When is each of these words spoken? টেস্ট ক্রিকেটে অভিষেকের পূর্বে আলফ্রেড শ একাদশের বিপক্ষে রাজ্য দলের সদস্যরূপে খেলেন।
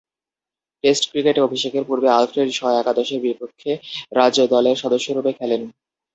টেস্ট 0.83 1.03
ক্রিকেটে 1.11 1.41
অভিষেকের 1.43 1.83
পূর্বে 1.89 2.07
আলফ্রেড 2.11 2.49
শ 2.51 2.79
একাদশের 2.81 3.19
বিপক্ষে 3.25 3.71
রাজ্য 4.17 4.39
দলের 4.53 4.75
সদস্যরূপে 4.83 5.31
খেলেন। 5.39 5.61